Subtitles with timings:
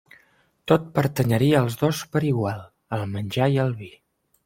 [0.71, 2.67] Tot pertanyeria als dos per igual:
[3.01, 3.97] el menjar i el vi.